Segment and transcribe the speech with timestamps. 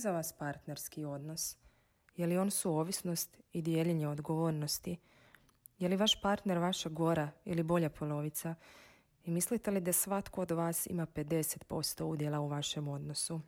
[0.00, 1.56] Za vas partnerski odnos?
[2.16, 4.96] Je li on suovisnost i dijeljenje odgovornosti?
[5.78, 8.54] Je li vaš partner vaša gora ili bolja polovica?
[9.24, 13.40] I mislite li da svatko od vas ima 50% udjela u vašem odnosu?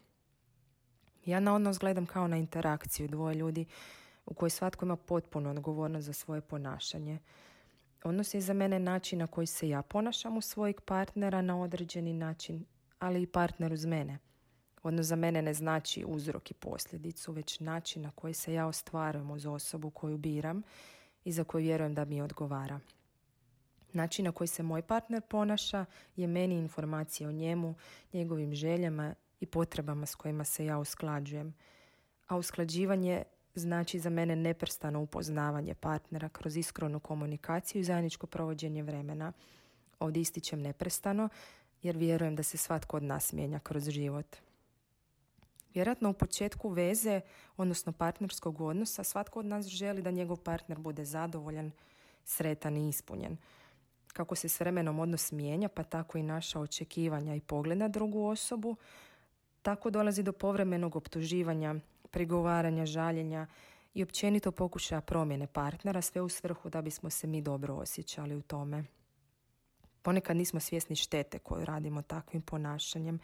[1.25, 3.67] Ja na odnos gledam kao na interakciju dvoje ljudi
[4.27, 7.19] u kojoj svatko ima potpuno odgovornost za svoje ponašanje.
[8.05, 12.13] Odnos je za mene način na koji se ja ponašam u svojeg partnera na određeni
[12.13, 12.65] način,
[12.99, 14.19] ali i partner uz mene–
[14.83, 19.31] Odnos za mene ne znači uzrok i posljedicu, već način na koji se ja ostvarujem
[19.31, 20.63] uz osobu koju biram
[21.25, 22.81] i za koju vjerujem da mi odgovara.
[23.93, 25.85] Način na koji se moj partner ponaša
[26.17, 27.75] je meni informacija o njemu,
[28.13, 31.55] njegovim željama i potrebama s kojima se ja usklađujem.
[32.29, 33.23] A usklađivanje
[33.55, 39.33] znači za mene neprstano upoznavanje partnera kroz iskrenu komunikaciju i zajedničko provođenje vremena.
[39.99, 41.29] Ovdje ističem neprestano
[41.83, 44.37] jer vjerujem da se svatko od nas mijenja kroz život.
[45.75, 47.21] Vjerojatno u početku veze,
[47.57, 51.71] odnosno partnerskog odnosa, svatko od nas želi da njegov partner bude zadovoljan,
[52.25, 53.37] sretan i ispunjen.
[54.13, 58.25] Kako se s vremenom odnos mijenja, pa tako i naša očekivanja i pogled na drugu
[58.25, 58.77] osobu,
[59.63, 61.75] tako dolazi do povremenog optuživanja,
[62.11, 63.47] prigovaranja, žaljenja
[63.95, 68.43] i općenito pokušaja promjene partnera, sve u svrhu da bismo se mi dobro osjećali u
[68.43, 68.85] tome.
[70.03, 73.19] Ponekad nismo svjesni štete koju radimo takvim ponašanjem,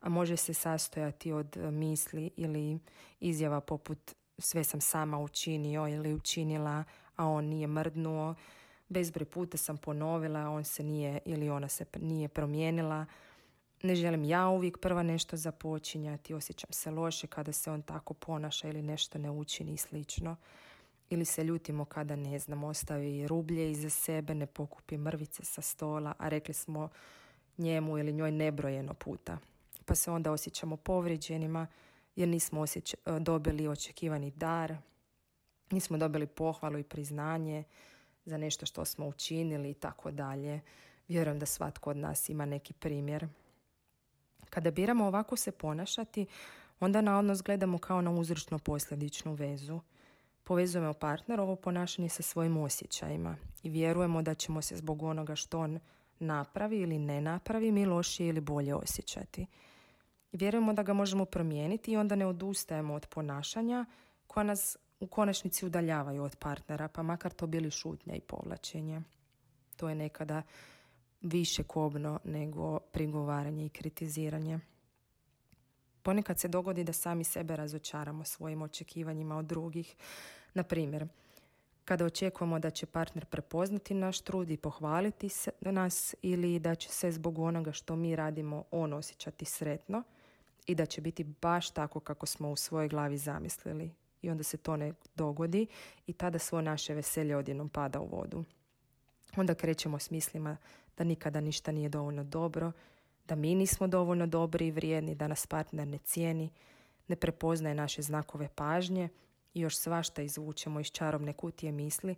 [0.00, 2.78] a može se sastojati od e, misli ili
[3.20, 6.84] izjava poput sve sam sama učinio ili učinila,
[7.16, 8.34] a on nije mrdnuo.
[8.88, 13.06] Bezbroj puta sam ponovila, on se nije ili ona se nije promijenila.
[13.82, 18.68] Ne želim ja uvijek prva nešto započinjati, osjećam se loše kada se on tako ponaša
[18.68, 20.36] ili nešto ne učini i slično.
[21.12, 26.14] Ili se ljutimo kada ne znam, ostavi rublje iza sebe, ne pokupi mrvice sa stola,
[26.18, 26.88] a rekli smo
[27.58, 29.38] njemu ili njoj nebrojeno puta
[29.84, 31.66] pa se onda osjećamo povrijeđenima
[32.16, 32.90] jer nismo e,
[33.20, 34.76] dobili očekivani dar,
[35.70, 37.64] nismo dobili pohvalu i priznanje
[38.24, 40.60] za nešto što smo učinili i tako dalje.
[41.08, 43.26] Vjerujem da svatko od nas ima neki primjer.
[44.50, 46.26] Kada biramo ovako se ponašati,
[46.80, 49.80] onda na odnos gledamo kao na uzročno posljedičnu vezu.
[50.44, 55.78] Povezujemo partnerovo ponašanje sa svojim osjećajima i vjerujemo da ćemo se zbog onoga što on
[56.18, 59.46] napravi ili ne napravi mi lošije ili bolje osjećati.
[60.32, 63.86] Vjerujemo da ga možemo promijeniti i onda ne odustajemo od ponašanja
[64.26, 69.02] koja nas u konačnici udaljavaju od partnera, pa makar to bili šutnja i povlačenje.
[69.76, 70.42] To je nekada
[71.20, 74.58] više kobno nego prigovaranje i kritiziranje.
[76.02, 79.96] Ponekad se dogodi da sami sebe razočaramo svojim očekivanjima od drugih.
[80.54, 81.06] Na primjer,
[81.84, 85.28] kada očekujemo da će partner prepoznati naš trud i pohvaliti
[85.60, 90.02] nas ili da će se zbog onoga što mi radimo on osjećati sretno–
[90.66, 93.90] i da će biti baš tako kako smo u svojoj glavi zamislili.
[94.22, 95.66] I onda se to ne dogodi
[96.06, 98.44] i tada svo naše veselje odjednom pada u vodu.
[99.36, 100.56] Onda krećemo s mislima
[100.98, 102.72] da nikada ništa nije dovoljno dobro,
[103.24, 106.50] da mi nismo dovoljno dobri i vrijedni, da nas partner ne cijeni,
[107.08, 109.08] ne prepoznaje naše znakove pažnje
[109.54, 112.14] i još svašta izvučemo iz čarobne kutije misli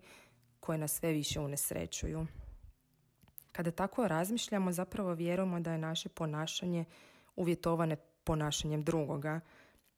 [0.61, 2.27] koje nas sve više unesrećuju.
[3.53, 6.85] Kada tako razmišljamo, zapravo vjerujemo da je naše ponašanje
[7.37, 9.41] uvjetovane ponašanjem drugoga,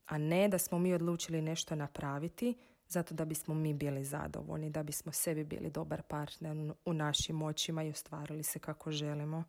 [0.06, 2.54] a ne da smo mi odlučili nešto napraviti
[2.88, 7.82] zato da bismo mi bili zadovoljni, da bismo sebi bili dobar partner u našim očima
[7.82, 9.44] i ostvarili se kako želimo.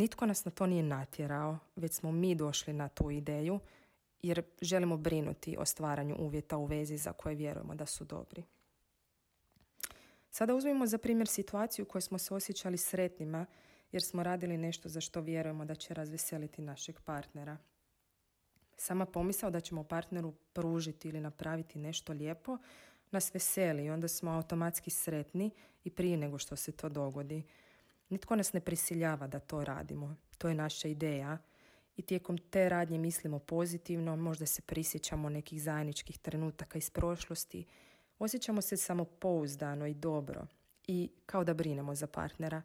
[0.00, 3.60] Nitko nas na to nije natjerao, već smo mi došli na tu ideju
[4.22, 8.44] jer želimo brinuti o stvaranju uvjeta u vezi za koje vjerujemo da su dobri.
[10.30, 13.46] Sada uzmimo za primjer situaciju u kojoj smo se osjećali sretnima
[13.92, 17.56] jer smo radili nešto za što vjerujemo da će razveseliti našeg partnera.
[18.76, 22.58] Sama pomisao da ćemo partneru pružiti ili napraviti nešto lijepo
[23.10, 25.50] nas veseli i onda smo automatski sretni
[25.84, 27.42] i prije nego što se to dogodi.
[28.10, 30.16] Nitko nas ne prisiljava da to radimo.
[30.38, 31.38] To je naša ideja
[31.96, 37.64] i tijekom te radnje mislimo pozitivno, možda se prisjećamo nekih zajedničkih trenutaka iz prošlosti,
[38.18, 40.46] osjećamo se samopouzdano i dobro
[40.86, 42.62] i kao da brinemo za partnera,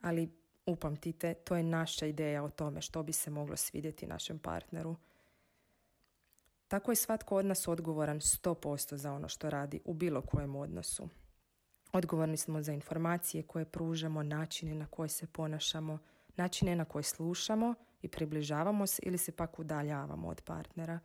[0.00, 0.30] ali
[0.66, 4.96] upamtite, to je naša ideja o tome što bi se moglo svidjeti našem partneru.
[6.68, 11.08] Tako je svatko od nas odgovoran 100% za ono što radi u bilo kojem odnosu.
[11.92, 15.98] Odgovorni smo za informacije koje pružamo, načine na koje se ponašamo,
[16.36, 20.98] načine na koje slušamo i približavamo se ili se pak udaljavamo od partnera.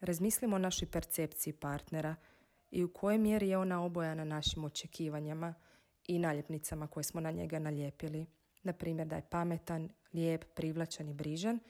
[0.00, 2.16] Razmislimo o našoj percepciji partnera
[2.70, 5.54] i u kojoj mjeri je ona obojana našim očekivanjama
[6.06, 8.26] i naljepnicama koje smo na njega nalijepili.
[8.62, 11.60] Na primjer da je pametan, lijep, privlačan i brižan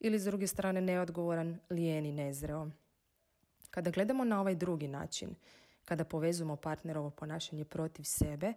[0.00, 2.70] ili s druge strane neodgovoran, lijen i nezreo.
[3.70, 5.34] Kada gledamo na ovaj drugi način,
[5.84, 8.52] kada povezujemo partnerovo ponašanje protiv sebe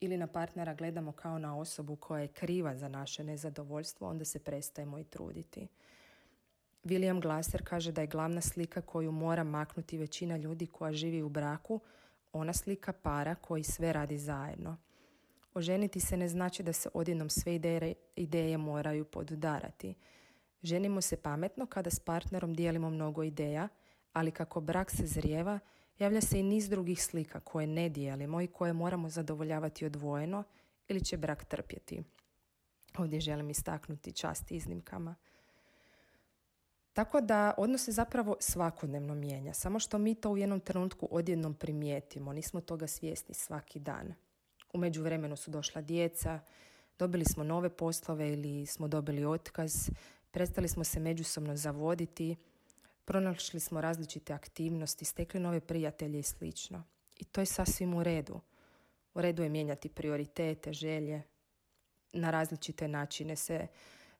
[0.00, 4.38] ili na partnera gledamo kao na osobu koja je kriva za naše nezadovoljstvo, onda se
[4.38, 5.68] prestajemo i truditi.
[6.84, 11.28] William Glasser kaže da je glavna slika koju mora maknuti većina ljudi koja živi u
[11.28, 11.80] braku
[12.32, 14.76] ona slika para koji sve radi zajedno.
[15.54, 19.94] Oženiti se ne znači da se odjednom sve ideje, ideje moraju podudarati.
[20.62, 23.68] Ženimo se pametno kada s partnerom dijelimo mnogo ideja,
[24.12, 25.58] ali kako brak se zrijeva,
[25.98, 30.44] javlja se i niz drugih slika koje ne dijelimo i koje moramo zadovoljavati odvojeno
[30.88, 32.02] ili će brak trpjeti.
[32.98, 35.14] Ovdje želim istaknuti čast iznimkama.
[36.92, 41.54] Tako da odnos se zapravo svakodnevno mijenja, samo što mi to u jednom trenutku odjednom
[41.54, 44.14] primijetimo, nismo toga svjesni svaki dan.
[44.72, 46.40] U međuvremenu su došla djeca,
[46.98, 49.90] dobili smo nove poslove ili smo dobili otkaz,
[50.30, 52.36] prestali smo se međusobno zavoditi,
[53.06, 56.84] pronašli smo različite aktivnosti, stekli nove prijatelje i slično.
[57.16, 58.40] I to je sasvim u redu.
[59.14, 61.22] U redu je mijenjati prioritete, želje,
[62.12, 63.66] na različite načine se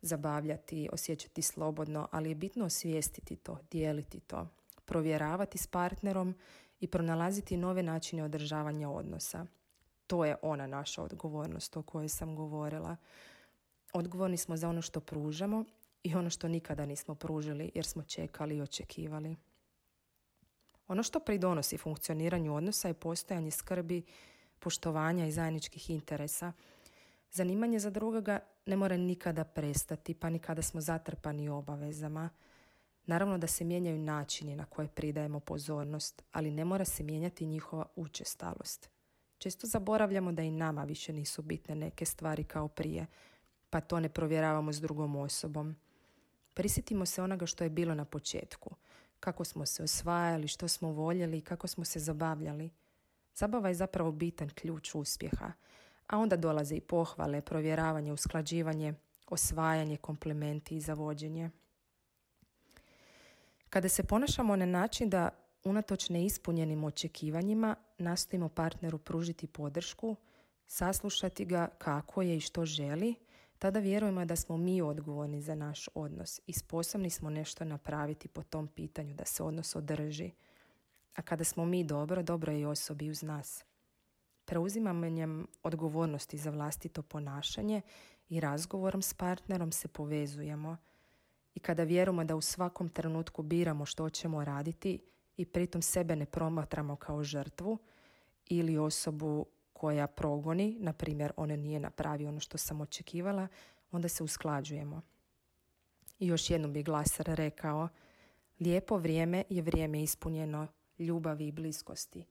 [0.03, 4.49] zabavljati, osjećati slobodno, ali je bitno osvijestiti to, dijeliti to,
[4.85, 6.35] provjeravati s partnerom
[6.81, 9.47] i pronalaziti nove načine održavanja odnosa.
[10.07, 12.97] To je ona naša odgovornost o kojoj sam govorila.
[13.93, 15.65] Odgovorni smo za ono što pružamo
[16.03, 19.37] i ono što nikada nismo pružili jer smo čekali i očekivali.
[20.89, 24.03] Ono što pridonosi funkcioniranju odnosa je postojanje skrbi,
[24.59, 26.53] poštovanja i zajedničkih interesa.
[27.31, 32.31] Zanimanje za drugoga ne mora nikada prestati, pa ni kada smo zatrpani obavezama.
[33.07, 37.87] Naravno da se mijenjaju načini na koje pridajemo pozornost, ali ne mora se mijenjati njihova
[37.97, 38.91] učestalost.
[39.39, 43.07] Često zaboravljamo da i nama više nisu bitne neke stvari kao prije,
[43.71, 45.77] pa to ne provjeravamo s drugom osobom.
[46.57, 48.71] Prisjetimo se onoga što je bilo na početku,
[49.21, 52.71] kako smo se osvajali, što smo voljeli kako smo se zabavljali.
[53.35, 55.53] Zabava je zapravo bitan ključ uspjeha,
[56.07, 58.95] a onda dolaze i pohvale, provjeravanje, usklađivanje,
[59.27, 61.51] osvajanje, komplementi i zavođenje.
[63.71, 65.29] Kada se ponašamo na način da
[65.65, 70.17] unatoč neispunjenim očekivanjima nastojimo partneru pružiti podršku,
[70.67, 73.15] saslušati ga kako je i što želi,
[73.59, 78.43] tada vjerujemo da smo mi odgovorni za naš odnos i sposobni smo nešto napraviti po
[78.43, 80.31] tom pitanju da se odnos održi.
[81.15, 83.65] A kada smo mi dobro, dobro je i osobi uz nas.
[84.45, 87.83] Preuzimanjem odgovornosti za vlastito ponašanje
[88.29, 90.77] i razgovorom s partnerom se povezujemo.
[91.55, 95.01] I kada vjerujemo da u svakom trenutku biramo što ćemo raditi
[95.37, 97.79] i pritom sebe ne promatramo kao žrtvu
[98.47, 99.47] ili osobu
[99.77, 103.49] koja progoni, na primjer on nije napravio ono što sam očekivala,
[103.91, 105.03] onda se usklađujemo.
[106.19, 107.89] I još jednom bi glasar rekao,
[108.61, 110.67] lijepo vrijeme je vrijeme ispunjeno
[110.99, 112.25] ljubavi i bliskosti,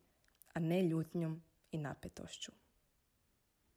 [0.54, 2.52] a ne ljutnjom i napetošću.